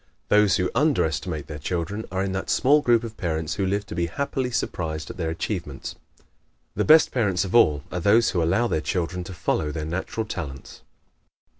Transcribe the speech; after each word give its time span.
Those 0.29 0.55
who 0.55 0.71
under 0.73 1.05
estimate 1.05 1.45
their 1.45 1.59
children 1.59 2.05
are 2.11 2.23
in 2.23 2.31
that 2.31 2.49
small 2.49 2.81
group 2.81 3.03
of 3.03 3.15
parents 3.17 3.53
who 3.53 3.67
live 3.67 3.85
to 3.85 3.93
be 3.93 4.07
happily 4.07 4.49
surprised 4.49 5.11
at 5.11 5.17
their 5.17 5.29
achievements. 5.29 5.93
The 6.75 6.83
best 6.83 7.11
parents 7.11 7.45
of 7.45 7.53
all 7.53 7.83
are 7.91 7.99
those 7.99 8.31
who 8.31 8.41
allow 8.41 8.65
their 8.67 8.81
children 8.81 9.23
to 9.25 9.33
follow 9.35 9.71
their 9.71 9.85
natural 9.85 10.25
talents. 10.25 10.81